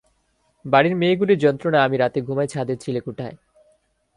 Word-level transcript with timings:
বাড়ির 0.65 0.95
মেয়েগুলির 0.95 1.39
যন্ত্রণায় 1.39 1.85
আমি 1.85 1.97
রাতে 1.97 2.19
ঘুমাই 2.21 2.47
ছাদের 2.47 2.77
চিলেকোঠায়। 2.77 3.35